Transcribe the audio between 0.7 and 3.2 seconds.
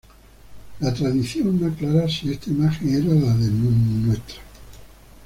La tradición no aclara si esta imagen era